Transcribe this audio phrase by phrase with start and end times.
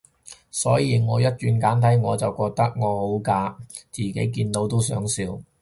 [0.49, 3.55] 所以我一轉簡體，我就覺得我好假，
[3.91, 5.39] 自己見到都想笑